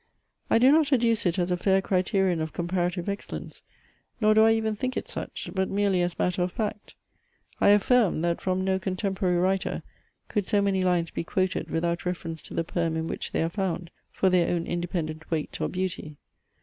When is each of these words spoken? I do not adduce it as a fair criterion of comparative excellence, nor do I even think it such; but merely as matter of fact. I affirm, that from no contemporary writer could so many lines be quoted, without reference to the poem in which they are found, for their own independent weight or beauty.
I 0.49 0.57
do 0.57 0.71
not 0.71 0.91
adduce 0.91 1.27
it 1.27 1.37
as 1.37 1.51
a 1.51 1.57
fair 1.57 1.79
criterion 1.79 2.41
of 2.41 2.53
comparative 2.53 3.07
excellence, 3.07 3.61
nor 4.19 4.33
do 4.33 4.41
I 4.43 4.53
even 4.53 4.75
think 4.75 4.97
it 4.97 5.07
such; 5.07 5.51
but 5.53 5.69
merely 5.69 6.01
as 6.01 6.17
matter 6.17 6.41
of 6.41 6.51
fact. 6.51 6.95
I 7.59 7.67
affirm, 7.69 8.21
that 8.23 8.41
from 8.41 8.63
no 8.63 8.79
contemporary 8.79 9.37
writer 9.37 9.83
could 10.27 10.47
so 10.47 10.59
many 10.59 10.81
lines 10.81 11.11
be 11.11 11.23
quoted, 11.23 11.69
without 11.69 12.03
reference 12.03 12.41
to 12.43 12.55
the 12.55 12.63
poem 12.63 12.97
in 12.97 13.05
which 13.05 13.31
they 13.31 13.43
are 13.43 13.47
found, 13.49 13.91
for 14.11 14.31
their 14.31 14.49
own 14.49 14.65
independent 14.65 15.29
weight 15.29 15.61
or 15.61 15.69
beauty. 15.69 16.17